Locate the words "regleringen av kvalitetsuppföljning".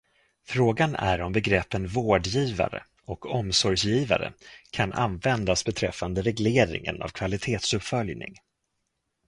6.21-8.37